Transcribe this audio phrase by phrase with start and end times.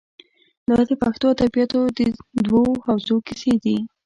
[0.69, 1.99] دا د پښتو ادبیاتو د
[2.45, 3.77] دوو حوزو کیسې دي.